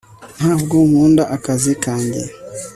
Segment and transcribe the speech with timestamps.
[0.37, 2.21] ntabwo nkunda akazi kanjye